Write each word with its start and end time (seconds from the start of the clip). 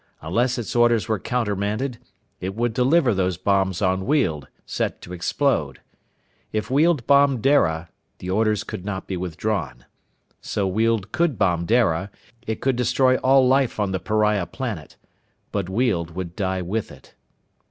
Unless 0.23 0.57
its 0.57 0.75
orders 0.75 1.07
were 1.07 1.19
countermanded, 1.19 1.99
it 2.39 2.55
would 2.55 2.73
deliver 2.73 3.13
those 3.13 3.37
bombs 3.37 3.83
on 3.83 4.07
Weald, 4.07 4.47
set 4.65 4.99
to 5.03 5.13
explode. 5.13 5.79
If 6.51 6.71
Weald 6.71 7.05
bombed 7.05 7.43
Dara, 7.43 7.87
the 8.17 8.27
orders 8.31 8.63
could 8.63 8.83
not 8.83 9.05
be 9.05 9.15
withdrawn. 9.15 9.85
So 10.41 10.65
Weald 10.65 11.11
could 11.11 11.37
bomb 11.37 11.67
Dara. 11.67 12.09
It 12.47 12.61
could 12.61 12.77
destroy 12.77 13.17
all 13.17 13.47
life 13.47 13.79
on 13.79 13.91
the 13.91 13.99
pariah 13.99 14.47
planet. 14.47 14.97
But 15.51 15.69
Weald 15.69 16.15
would 16.15 16.35
die 16.35 16.63
with 16.63 16.91
it. 16.91 17.13